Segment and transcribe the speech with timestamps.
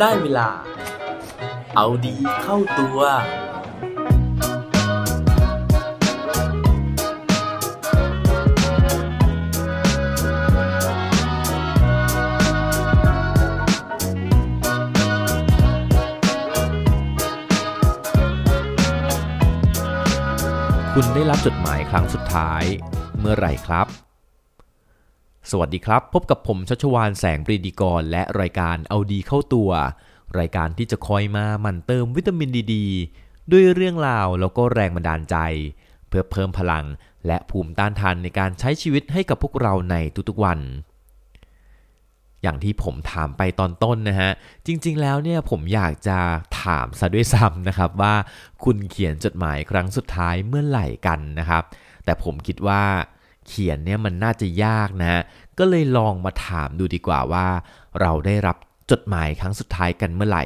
[0.00, 0.48] ได้เวลา
[1.76, 3.00] เอาดีเข้าตัว
[20.94, 22.62] คุณได้รับจดหมายครั้งสุดท้าย
[23.18, 24.09] เมื่อไหร่ครับ
[25.54, 29.70] สวัสดีครับ พบกับผมชัชวานแสงปรีดีกร และรายการเอาดีเข้าตัว
[30.38, 32.74] รายการที่จะคอยมาหมั่นเติมวิตามินดีด
[33.50, 35.36] ด้วยเรื่องราวแล้วก็แรงบันดาลใจ
[36.08, 36.84] เพื่อเพิ่มพลัง
[37.26, 39.96] และภูมิต้านทานในการใช้ชีวิตให้กับพวกเราใน
[40.28, 40.58] ทุกๆวัน
[42.42, 44.30] อย่างที่ผมถามไปตอนต้นนะฮะ
[44.66, 46.18] จริงๆแล้วเนี่ยผมอยากจะ
[46.62, 48.14] ถามซะด้วยซ้ำนะครับว่า
[48.64, 51.62] คุณเขียนจดหมายครั้งสุดท้ายเมื่อไหร่กันนะครับ
[52.04, 52.82] แต่ผมคิดว่า
[53.46, 55.22] เขียนเนี่ยมันน่าจะยากนะ
[55.58, 57.46] ก็เลยลองมาถามดูดีกว่าว่า
[58.00, 58.56] เราได้รับ
[58.90, 60.44] จดหมายครั้งสุดท้ายกันเมื่อไหร่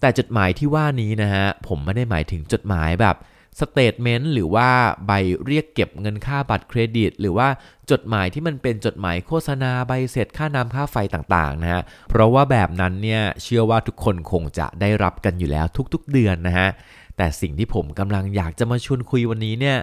[0.00, 3.16] แต่จดหมายที่ว่านี้นะฮะผมไม่ได้หมายถึงจดหมายแบบ
[3.60, 4.68] สเตทเมนต์หรือว่า
[5.06, 5.12] ใบ
[5.46, 7.48] เรียกเก็บเงินค่าบัตรเครดิต หรือว่า
[7.90, 16.68] จดหมายที่มันเป็นจดหมายโฆษณาใบเสร็จค่าน้ำค่าไฟต่างๆนะฮะเพราะว่าแบบนั้นเนี่ยเชื่อว่าทุกคนคงจะได้รับกันอยู่แล้วทุกๆเดือนนะฮะ
[17.16, 19.78] แต่สิ่งที่ผมกำลังอยากจะมาชวนคุยวันนี้เนี่ย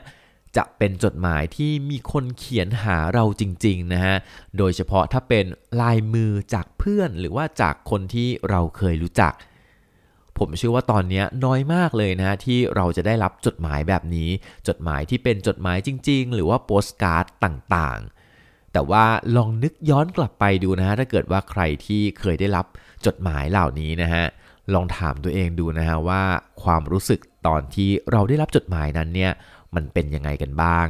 [0.57, 4.15] จะเป็นจดหมายที่มีคนเขียนหาเราจริงๆนะฮะ
[4.57, 5.45] โดยเฉพาะถ้าเป็น
[5.81, 9.33] ลายมือจากเพื่อนหรือว่าจากคนที่เราเคยรู้จัก
[10.37, 14.29] ผมเชื่อว่าตอนนี้น้อยมากเลยนะฮะที่เราจะได้รับจดหมายแบบนี้
[14.67, 22.65] จดหมายที่เป็นจดหมายจริง ๆ หรือว่าโปสการ์ดต่างๆ แต่ว่าลองนึกย้อนกลับไปดูนะฮะถ้าเกิดว่าใครที่เคยได้รับ
[23.05, 24.25] จดหมายเหล่านี้นะฮะ
[24.73, 26.23] ลองถามตัวเองดูนะฮะว่า
[26.63, 29.31] ความรู้สึกตอนที่เราได้รับจดหมายนั้นเนี่ย
[29.75, 30.87] มันเป็นยังไงกันบ้าง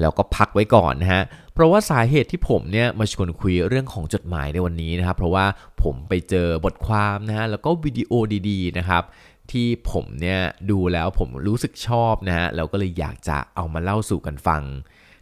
[0.00, 1.22] แล้วก็พักไว้ก่อนนะฮะ
[1.52, 5.46] เพราะว่าสาเหตุที่ผมเนี่ยมาชวนคุยเรื่องของจดหมายในวันนี้นะครับ เพราะว่า
[5.82, 8.12] ผมไปเจอบทความนะฮะแล้วก็วิดีโอ
[8.48, 9.02] ดีๆนะครับ
[9.50, 10.40] ที่ผมเนี่ย
[10.70, 14.62] ดูแล้วผมรู้สึกชอบนะฮะแล้วก็เลยอยากจะเอามาเล่าสู่กันฟัง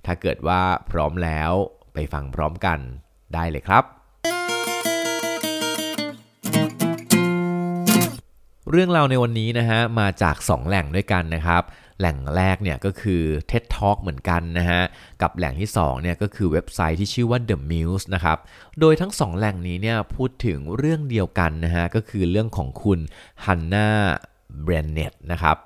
[0.06, 0.60] ถ้าเกิดว่า
[0.90, 1.52] พร้อมแล้ว
[1.94, 2.78] ไปฟังพร้อมกัน
[3.34, 3.84] ได้เลยครับ
[8.74, 11.62] เรื่องราวในวันนี้นะฮะมาจาก 2 แหล่งด้วยกันนะครับ
[11.98, 14.82] แหล่งแรกเนี่ยก็คือ TED Talk เหมือนกันนะฮะ
[15.22, 18.38] กับแหล่งที่2เนี่ยก็คือเว็บไซต์ที่ชื่อว่า The Muse นะครับ
[18.80, 22.98] โดยทั้ง 2 แหล่งนี้เนี่ยพูดถึงเรื่องเดียวกันนะฮะก็คือเรื่องของคุณ
[23.44, 23.88] ฮันนา
[24.62, 25.56] เบรนเนตนะครับ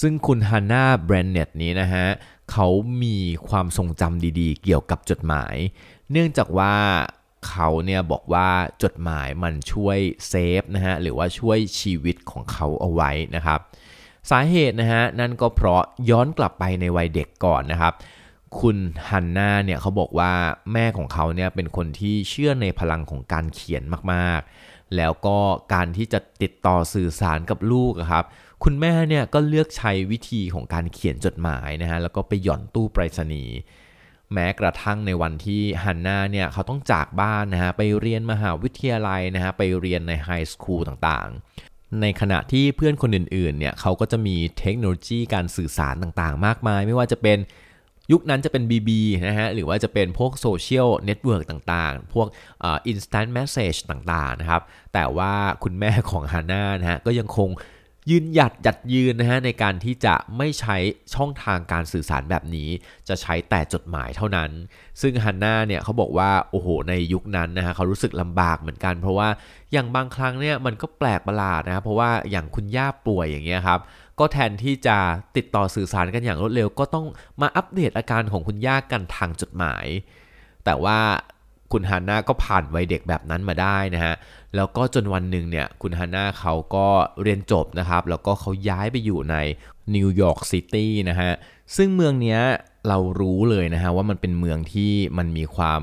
[0.00, 2.06] ซึ่งคุณ Hannah Brencher นี้นะฮะ
[2.52, 2.66] เขา
[3.02, 3.16] มี
[3.48, 5.56] ความทรงจำดีๆ เกี่ยวกับจดหมาย
[6.10, 6.74] เนื่องจากว่า
[7.48, 8.48] เขาเนี่ยบอกว่า
[8.82, 9.98] จดหมายมันช่วย
[10.28, 13.60] save นะฮะหรือว่าช่วยชีวิตของเขาเอาไว้นะครับ
[14.30, 17.94] สาเหตุนะฮะนั่นก็เพราะย้อนกลับไปในวัยเด็กก่อนนะครับ
[18.60, 18.76] คุณ
[19.08, 20.32] Hannah เนี่ยเขาบอกว่า
[20.72, 23.82] แม่ของเขาเนี่ยเป็นคนที่เชื่อในพลังของการเขียน
[24.12, 25.36] มากๆ แล้วก็
[25.74, 28.24] การที่จะติดต่อสื่อสารกับลูกครับ
[28.64, 33.54] คุณแม่เนี่ยก็เลือกใช้วิธีของการเขียนจดหมายนะฮะแล้วก็ไปหย่อนตู้ไปรษณีย์
[34.34, 47.38] แม้กระทั่งในวันที่ Hannah เนี่ยเขาต้องจากบ้านนะฮะไปเรียนมหาวิทยาลัยนะฮะไปเรียนใน high school ต่างๆ ในขณะที่เพื่อนคนอื่นๆเนี่ยเขาก็จะมีเทคโนโลยีการสื่อสารต่างๆ มากมาย ไม่ว่าจะเป็น
[48.12, 48.90] ยุคนั้นจะเป็น BB
[49.28, 52.26] นะฮะหรือว่าจะเป็นพวก social network ต่างๆ พวก
[52.64, 54.62] instant message ต่างๆนะครับ
[54.94, 57.50] แต่ว่าคุณแม่ของ Hannah นะฮะก็ยังคง
[58.10, 60.76] ยืนหยัดหยัดยืนนะฮะในการที่จะไม่ใช้
[61.14, 62.68] ช่องทางการสื่อสารแบบนี้
[63.08, 64.50] จะใช้แต่จดหมายเท่านั้น
[65.00, 69.28] ซึ่ง Hannah เนี่ยเขาบอกว่าโอ้โหในยุคนั้นนะฮะเขารู้สึกลำบากเหมือนกัน เพราะว่า
[69.72, 73.80] อย่างบางครั้งเนี่ยมันก็แปลกประหลาดนะครับเพราะว่าอย่างคุณย่าป่วยอย่างเงี้ยครับ
[74.18, 74.96] ก็แทนที่จะ
[75.36, 77.06] ติดต่อสื่อสารกันอย่างรวดเร็ว ก็ต้อง
[77.40, 79.86] มาอัปเดตอาการของคุณย่ากันทางจดหมาย
[80.64, 80.98] แต่ว่า
[81.72, 84.14] คุณ Hannah ก็ผ่านวัยเด็กแบบนั้นมาได้นะฮะ
[84.56, 86.86] แล้วก็จนวันหนึ่งเนี่ยคุณ Hannah เขาก็
[87.22, 89.36] เรียนจบนะครับ แล้วก็เขาย้ายไปอยู่ใน
[89.94, 91.32] นิวยอร์กซิตี้นะฮะ
[91.76, 92.38] ซึ่งเมืองนี้
[92.88, 95.82] เรารู้เลยนะฮะว่ามันเป็นเมืองที่มันมีความ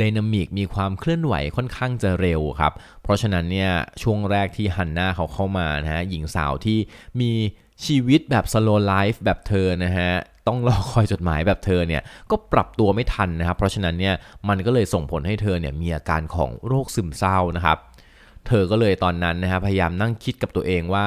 [0.00, 2.72] dynamic มีความเคลื่อนไหวค่อนข้างจะเร็วครับ
[3.02, 3.70] เพราะฉะนั้นเนี่ย
[4.02, 6.78] ช่วงแรกที่ Hannah เขาเข้ามานะฮะหญิงสาวที่
[7.20, 7.32] มี
[7.86, 10.10] ชีวิตแบบ slow life แบบเธอนะฮะ
[10.48, 14.14] ต้องรอคอยจดหมายแบบเธอเนี่ยก็ปรับตัวไม่ทันนะครับ เพราะฉะนั้นเนี่ย
[14.48, 17.78] มันก็เลยส่งผลให้เธอเนี่ยมีอาการของโรคซึมเศร้านะครับ
[18.46, 21.06] เธอก็เลยตอนนั้นนะฮะพยายามนั่งคิดกับตัวเองว่า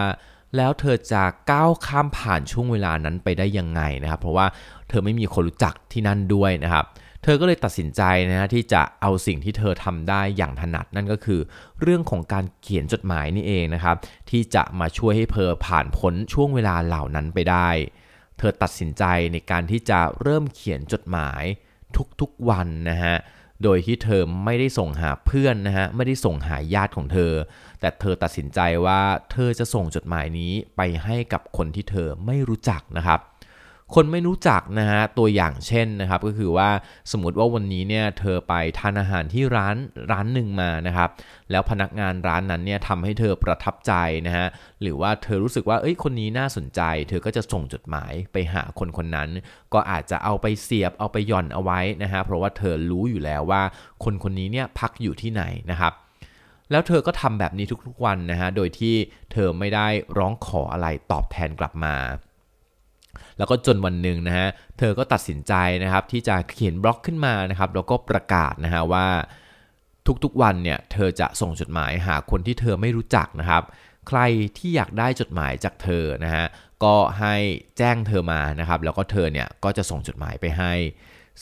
[0.57, 4.45] แล้วเธอจะก้าวข้ามผ่านช่วงเวลานั้นไปได้ยังไงนะครับ เพราะว่า
[4.89, 6.85] เธอไม่มีคนรู้จักที่นั่นด้วยนะครับ
[7.23, 11.39] เธอก็เลยตัดสินใจนะฮะที่จะเอาสิ่งที่เธอทำได้อย่างถนัดนั่นก็คือ
[11.81, 13.95] เรื่องของการเขียนจดหมายนี่เองนะครับ
[14.29, 17.69] ที่จะมาช่วยให้เธอผ่านพ้นช่วงเวลาเหล่านั้นไปได้
[18.41, 19.03] เธอตัดสินใจ
[19.33, 21.43] ในการที่จะเริ่มเขียนจดหมาย
[22.21, 23.15] ทุกๆวันนะฮะ
[23.63, 27.33] โดยที่เธอไม่ได้ส่งหาเพื่อนนะฮะ ไม่ได้ส่งหาญาติของเธอ
[27.79, 29.01] แต่เธอตัดสินใจว่า
[29.31, 33.19] เธอจะส่งจดหมายนี้ไปให้กับคนที่เธอไม่รู้จักนะครับ
[33.95, 36.69] คนไม่รู้จักนะฮะตัวอย่างเช่นนะครับก็คือว่า
[37.11, 39.75] สมมติว่าวันนี้เนี่ยเธอไปทานอาหารที่ร้าน
[40.11, 41.09] ร้านหนึ่งมานะครับ
[41.51, 43.93] แล้วพนักงานร้านนั้นเนี่ยทำให้เธอประทับใจ
[44.27, 44.47] นะฮะ
[44.81, 49.29] หรือว่าเธอรู้สึกว่าเอ้ยคนนี้น่าสนใจ เธอก็จะส่งจดหมายไปหาคนคนนั้น
[49.73, 53.61] ก็อาจจะเอาไปเสียบเอาไปหย่อนเอาไว้นะฮะเพราะว่าเธอรู้อยู่แล้วว่า
[54.03, 55.93] คนคนนี้เนี่ยพักอยู่ที่ไหนนะครับ
[56.71, 58.95] แล้วเธอก็ทำแบบนี้ทุกๆวันนะฮะ โดยที่
[59.31, 59.87] เธอไม่ได้
[60.17, 61.95] ร้องขออะไรตอบแทนกลับมา
[63.41, 64.47] แล้วก็จนวันหนึ่งนะฮะ
[64.77, 65.53] เธอก็ตัดสินใจ
[65.83, 69.07] นะครับที่จะเขียนบล็อกขึ้นมานะครับแล้วก็ประกาศนะฮะว่า
[70.23, 73.63] ทุกๆวันเนี่ยเธอจะส่งจดหมายหาคนที่เธอไม่รู้จักนะครับ
[74.07, 74.19] ใคร
[74.57, 76.45] ที่อยากได้จดหมายจากเธอนะฮะ
[76.83, 77.35] ก็ให้
[77.77, 80.73] แจ้งเธอมานะครับ แล้วก็เธอเนี่ยก็จะส่งจดหมายไปให้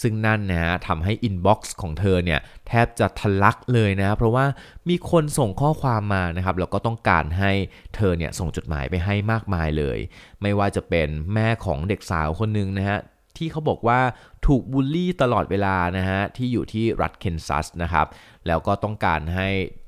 [0.01, 4.45] ซึ่งนั่นนะฮะทำให้อินบ็อกซ์ของเธอเนี่ยแทบจะทะลักเลยนะเพราะว่า
[4.89, 7.51] มีคนส่งข้อความมานะครับแล้วก็ต้องการให้
[7.95, 9.97] เธอเนี่ยส่งจดหมายไปให้มากมายเลย
[10.41, 12.99] ไม่ว่าจะเป็นแม่ของเด็กสาวคนหนึ่งนะฮะ
[13.37, 13.99] ที่เขาบอกว่า
[14.47, 18.07] ถูกบูลลี่ตลอดเวลานะฮะที่อยู่ที่รัฐเคนซัสนะครับ
[18.47, 19.47] แล้วก็ต้องการให้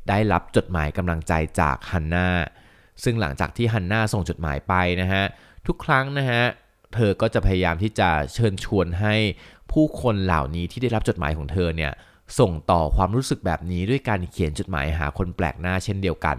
[0.09, 2.29] ได้รับจดหมายกำลังใจจากฮันนา
[3.03, 5.23] ซึ่งหลังจากที่ฮันนาส่งจดหมายไปนะฮะ
[5.67, 6.43] ทุกครั้งนะฮะ
[6.95, 9.15] เธอก็จะพยายามที่จะเชิญชวนให้
[9.71, 11.91] ผู้คนเหล่านี้ที่ได้รับจดหมายของเธอเนี่ย
[12.39, 16.37] ส่งต่อความรู้สึกแบบนี้ด้วยการเขียนจดหมายหาคนแปลกหน้าเช่นเดียวกัน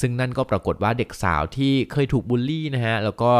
[0.00, 3.32] ซึ่งนั่นก็ปรากฏว่าเด็กสาวที่เคยถูกบูลลี่นะฮะแล้วก็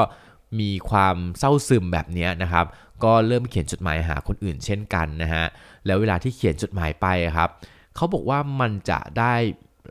[0.61, 2.67] มีความเศร้าซึมแบบนี้นะครับ
[3.05, 5.45] ก็เริ่มเขียนจดหมายหาคนอื่นเช่นกันนะฮะ
[5.87, 7.07] แล้วเวลาที่เขียนจดหมายไป
[7.37, 7.51] ครับ
[7.97, 9.35] เขาบอกว่ามันจะได้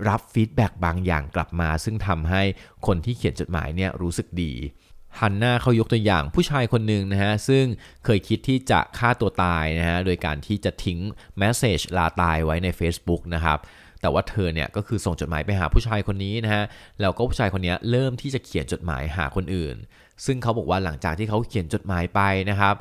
[0.10, 2.42] รับ feedback บางอย่างกลับมา ซึ่งทำให้
[2.88, 4.54] คนที่เขียนจดหมายเนี่ยรู้สึกดี
[5.20, 7.66] ฮันนาเขายกตัวอย่างผู้ชายคนหนึ่งนะฮะ ซึ่ง
[8.06, 11.00] เคยคิดที่จะฆ่าตัวตายนะฮะ โดยการที่จะทิ้ง
[11.38, 13.60] message ลาตายไว้ใน Facebook นะครับ
[14.02, 16.64] แต่ว่าเธอเนี่ยก็คือส่งจดหมายไปหาผู้ชายคนนี้นะฮะ
[17.02, 19.76] แล้วก็ผู้ชายคนนี้เริ่มที่จะเขียนจดหมายหาคนอื่น
[20.26, 22.76] ซึ่งเขาบอกว่าหลังจากที่เขาเขียนจดหมายไปนะครับ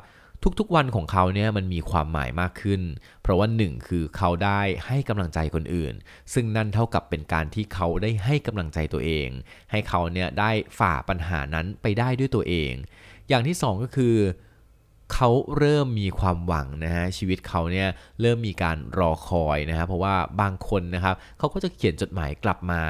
[0.59, 2.81] ทุกๆวันของเขาเนี่ยมันมีความหมายมากขึ้น
[3.21, 5.93] เพราะว่าหนึ่งคือเขาได้ให้กำลังใจคนอื่น
[6.33, 9.29] ซึ่งนั่นเท่ากับเป็นการที่เขาได้ให้กำลังใจตัวเอง
[9.71, 12.73] ให้เขาเนี่ยได้ฝ่าปัญหานั้นไปได้ด้วยตัวเอง
[13.29, 14.15] อย่างที่สองก็คือ
[15.13, 17.87] เขาเริ่มมีความหวังนะฮะชีวิตเขาเนี่ย
[18.21, 22.83] เริ่มมีการรอคอยนะฮะเพราะว่าบางคนนะครับเขาก็จะเขียนจดหมายกลับมา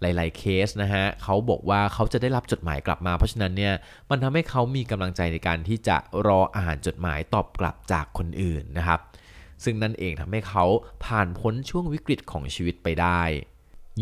[0.00, 3.74] หลาย ๆ เคสนะฮะเขาบอกว่าเขาจะได้รับจดหมายกลับมา เพราะฉะนั้นเนี่ย
[4.10, 5.96] มันทำให้เขามีกำลังใจในการที่จะ
[6.26, 9.00] รออ่านจดหมายตอบกลับจากคนอื่นนะครับ
[9.64, 10.64] ซึ่งนั่นเองทำให้เขา
[11.04, 13.22] ผ่านพ้นช่วงวิกฤตของชีวิตไปได้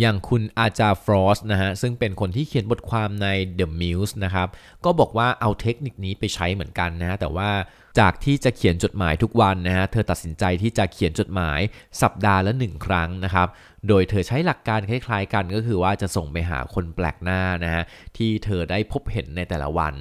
[0.00, 3.28] อย่างคุณอาจารย์ฟรอสนะฮะซึ่งเป็นคนที่เขียนบทความใน
[3.58, 4.48] The Muse นะครับ
[4.84, 7.50] ก็บอกว่าเอาเทคนิคนี้ไปใช้เหมือนกันนะฮะแต่ว่า
[7.98, 11.60] จากที่จะเขียนจดหมายทุกวันนะฮะเธอตัดสินใจที่จะเขียนจดหมาย
[12.02, 13.48] สัปดาห์ละหนึ่งครั้งนะครับ
[13.88, 17.82] โดยเธอใช้หลักการคล้ายๆกันก็คือว่าจะส่งไปหาคนแปลกหน้านะฮะ
[18.16, 19.94] ที่เธอได้พบเห็นในแต่ละวัน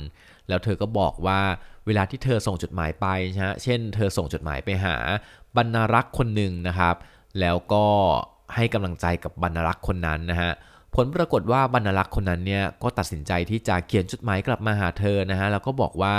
[0.48, 1.42] แล้วเธอก็บอกว่า
[1.86, 4.96] เวลาที่เธอส่งจดหมายไปนะฮะเช่น เธอส่งจดหมายไปหา
[5.58, 6.96] บรรณารักษ์คนหนึ่งนะครับ
[7.40, 7.86] แล้วก็
[8.56, 10.52] ให้กำลังใจกับบรรณารักษ์คนนั้นนะฮะ
[10.96, 16.16] ผลปรากฏว่าบรรณารักษ์คนนั้นเนี่ยก็ตัดสินใจที่จะเขียนจดหมายกลับมาหาเธอนะฮะแล้วก็บอกว่า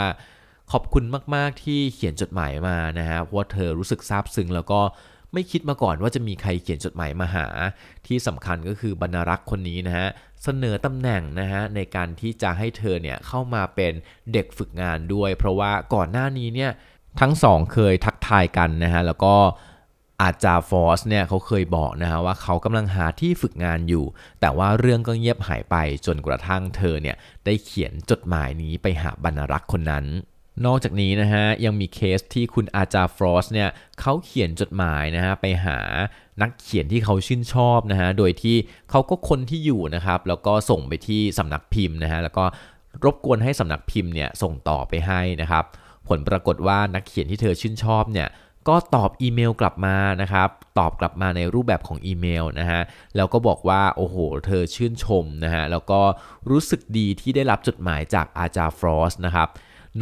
[0.73, 4.81] ขอบคุณมาก ๆ ที่เขียนจดหมายมานะฮะเพราะว่าเธอรู้สึกซาบซึ้งแล้วก็
[5.32, 7.46] ไม่คิดมาก่อนว่าจะมีใครเขียนจดหมายมาหา
[8.06, 10.08] ที่สำคัญก็คือบรรณารักษ์คนนี้นะฮะ
[10.43, 13.93] เสนอตำแหน่งนะฮะในการที่จะให้เธอเนี่ยเข้ามาเป็น
[14.32, 16.70] เด็กฝึกงานด้วย เพราะว่าก่อนหน้านี้เนี่ย
[17.20, 19.34] ทั้งสองเคยทักทายกันนะฮะแล้วก็
[20.23, 24.05] อาจารย์ฟอสเนี่ยเขาเคยบอกนะฮะว่าเขากำลังหาที่ฝึกงานอยู่
[24.41, 30.06] แต่ว่าเรื่องก็เงียบหายไปจนกระทั่งเธอเนี่ยได้เขียนจดหมายนี้ไปหาบรรณรักษ์คนนั้น
[30.67, 33.69] นอกจากนี้นะฮะยังมีเคสที่คุณอาจารย์ฟรอสเนี่ย
[34.01, 35.79] เขาเขียนจดหมายนะฮะไปหา
[36.43, 38.56] นักเขียนที่เขาชื่นชอบนะฮะโดยที่
[38.91, 42.44] เขาก็ค้นที่อยู่นะครับแล้วก็ส่งไปที่สำนักพิมพ์นะฮะแล้วก็
[43.05, 45.65] รบกวนให้สำนักพิมพ์เนี่ยส่งต่อไปให้นะครับ
[46.08, 48.29] ผลปรากฏว่านักเขียนที่เธอชื่นชอบเนี่ย
[48.69, 52.81] ก็ตอบอีเมลกลับมานะครับ ตอบกลับมาในรูปแบบของอีเมลนะฮะ
[53.17, 56.01] แล้วก็บอกว่า โอ้โห เธอชื่นชมนะฮะ แล้วก็
[56.51, 59.49] รู้สึกดีที่ได้รับจดหมายจากอาจารย์ฟรอสนะครับ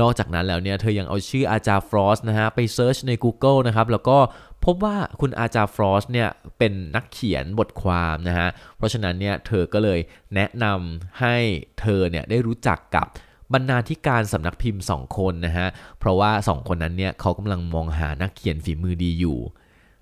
[0.00, 4.18] นอกจากนั้นแล้วเนี่ยเธอยังเอาชื่ออาจารย์ฟรอสนะฮะไป search ใน Google นะครับแล้วก็
[4.64, 6.28] พบว่าคุณอาจารย์ฟรอสเนี่ย
[6.58, 10.00] เป็นนักเขียนบทความนะฮะเพราะฉะนั้นเนี่ยเธอก็เลย
[10.34, 11.36] แนะนำให้
[11.80, 13.06] เธอเนี่ยได้รู้จักกับ
[13.52, 19.38] บรรณาธิการสำนักพิมพ์ 2 คนนะฮะ เพราะว่า 2 คนนั้นเนี่ยเขากำลังมองหานักเขียนฝีมือดีอยู่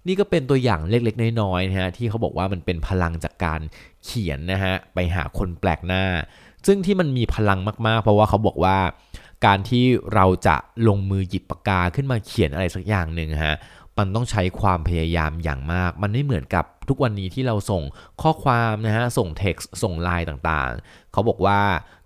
[0.07, 3.61] นี่ก็เป็นตัวอย่างเล็กๆ น้อยๆนะฮะที่เขาบอกว่ามันเป็นพลังจากการ
[4.05, 6.05] เขียนนะฮะไปหาคนแปลกหน้า
[6.67, 8.79] ซึ่งที่มันมีพลังมากๆ เพราะว่าเขาบอกว่า
[9.47, 9.85] การที่
[10.15, 10.57] เราจะ
[10.89, 13.57] ลงมือหยิบปากกาขึ้นมาเขียนอะไรสักอย่างหนึ่งฮะ
[13.99, 17.83] มันต้องใช้ความพยายามอย่างมาก มันไม่เหมือนกับทุกวันนี้ที่เราส่ง
[18.23, 21.61] ข้อความนะฮะ ส่งเท็กซ์ ส่งไลน์ต่างๆ เขาบอกว่า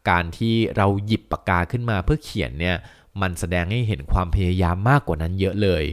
[0.08, 2.76] การที่เราหยิบปากกาขึ้นมาเพื่อเขียนเนี่ย
[3.20, 5.84] มันแสดงให้เห็นความพยายามมากกว่านั้นเยอะเลย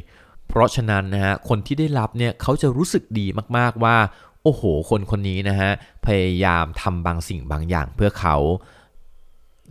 [0.48, 3.27] เพราะฉะนั้นนะฮะคนที่ได้รับเนี่ยเขาจะรู้สึกดี
[3.58, 3.98] มากๆว่า
[4.43, 5.72] โอ้โห คนคนนี้นะฮะ
[6.05, 8.36] พยายามทำบางสิ่งบางอย่างเพื่อเขา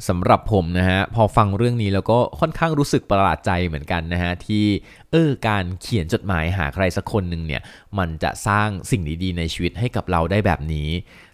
[0.09, 4.64] สำหรับผมนะฮะพอฟังเรื่องนี้แล้วก็ค่อนข้างรู้สึกประหลาดใจเหมือนกันนะฮะที่
[5.12, 7.62] เออการเขียนจดหมายหาใครสักคนหนึ่งเนี่ย
[7.99, 10.88] มันจะสร้างสิ่งดีๆ ในชีวิตให้กับเราได้แบบนี้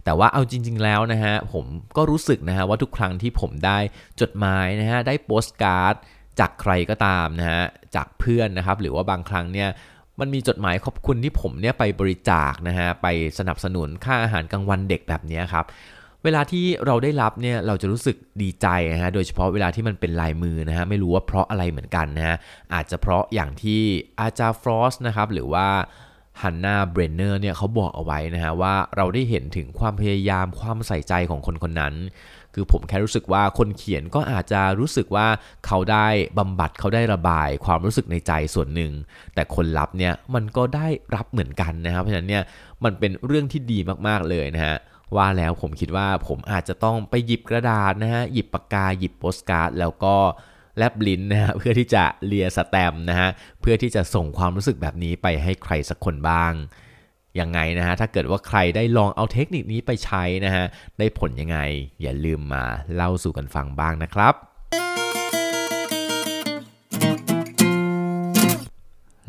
[0.05, 1.65] แต่ว่าเอาจริง ๆ แล้วนะฮะผม
[1.97, 3.79] ก็รู้สึกนะฮะว่าทุกครั้งที่ผมได้
[4.21, 5.95] จดหมายนะฮะได้โปสการ์ด
[6.41, 7.63] จากใครก็ตามนะฮะ
[7.97, 9.69] จากเพื่อนนะครับหรือว่าบางครั้งเนี่ย
[10.21, 13.07] มันมีจดหมายขอบคุณที่ผมเนี่ยไปบริจาคนะฮะไป
[13.39, 15.67] สนับสนุนค่าอาหารกลางวันเด็กแบบนี้ครับ
[16.25, 22.37] เวลาที่เราได้รับเนี่ยเราจะรู้สึกดีใจนะฮะโดยเฉพาะเวลาที่มันเป็นลายมือนะฮะไม่รู้ว่าเพราะอะไรเหมือนกันนะฮะ
[22.75, 23.83] อาจจะเพราะอย่างที่
[24.21, 25.69] อาจารย์ฟรอสนะครับหรือว่า
[26.43, 31.95] ฮันนาเบรนเนอร์เนี่ยเขาบอกเอาไว้นะฮะว่าเราได้เห็นถึงความพยายามความใส่ใจของคนคนนั้น
[32.55, 35.27] คือผมแค่รู้สึกว่าคนเขียนก็อาจจะรู้สึกว่า
[35.67, 36.07] เขาได้
[36.39, 38.93] บำบัดเขาได้ระบายความรู้สึกในใจส่วนหนึ่ง
[39.35, 42.43] แต่คนรับเนี่ยมันก็ได้รับเหมือนกันนะครับเพราะฉะนั้นเนี่ย
[42.85, 44.77] มันเป็นเรื่องที่ดีมากๆเลยนะฮะ
[45.17, 50.17] ว่าแล้วผมคิดว่าผมอาจจะต้องไปหยิบกระดาษนะฮะหยิบปากกาหยิบโปสการ์ดแล้วก็
[50.77, 53.29] แลบลิ้นนะฮะเพื่อที่จะเลียสแตมนะฮะ
[53.61, 56.53] เพื่อที่จะส่งความรู้สึกแบบนี้ไปให้ใครสักคนบ้าง
[57.41, 60.65] ยังไงนะฮะถ้าเกิดว่าใครได้ลองเอาเทคนิคนี้ไปใช้นะฮะ
[60.99, 61.59] ได้ผลยังไง
[62.03, 64.35] อย่าลืมมาเล่าสู่กันฟังบ้างนะครับ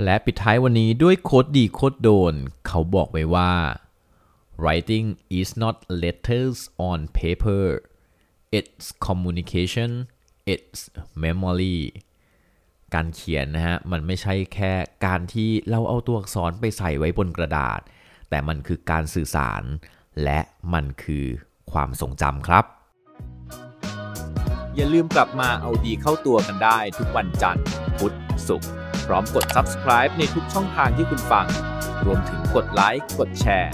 [0.03, 2.33] และปิดท้ายวันนี้ด้วยโคดดีโคดโดน
[2.67, 3.51] เขาบอกไว้ว่า
[4.63, 5.07] writing
[5.39, 6.57] is not letters
[6.89, 7.65] on paper
[8.57, 9.91] it's communication
[10.53, 10.81] it's
[11.23, 11.79] memory
[12.93, 14.73] การเขียนนะฮะมันไม่ใช่แค่
[15.05, 17.79] การที่เราเอาตัวอักษรไปใส่ไว้บนกระดาษ
[18.29, 19.63] แต่มันคือการสื่อสาร
[20.23, 20.39] และ
[20.73, 21.25] มันคือ
[21.71, 22.65] ความทรงจำครับ
[24.75, 27.65] อย่าลืมกลับมาเอาดีเข้าตัวกันได้ทุกวันจันทร์
[27.97, 28.15] พุธ
[28.47, 28.69] ศุกร์
[29.07, 31.45] พร้อมกด subscribe ในทุกช่องทางที่คุณฟัง
[32.05, 33.73] รวมถึงกดไลค์ กดแชร์